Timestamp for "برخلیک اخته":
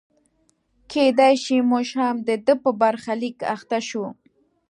2.81-3.79